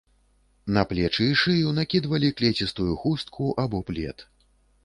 [0.77, 4.29] На плечы і шыю накідвалі клецістую хустку або плед.